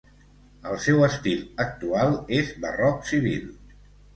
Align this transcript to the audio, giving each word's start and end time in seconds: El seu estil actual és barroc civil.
El 0.69 0.79
seu 0.85 1.03
estil 1.09 1.43
actual 1.65 2.17
és 2.41 2.51
barroc 2.65 3.07
civil. 3.13 3.45